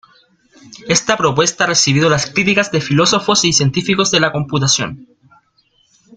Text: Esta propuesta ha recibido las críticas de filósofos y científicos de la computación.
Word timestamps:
Esta 0.87 1.15
propuesta 1.15 1.63
ha 1.63 1.67
recibido 1.67 2.09
las 2.09 2.25
críticas 2.31 2.71
de 2.71 2.81
filósofos 2.81 3.45
y 3.45 3.53
científicos 3.53 4.09
de 4.09 4.19
la 4.19 4.31
computación. 4.31 5.07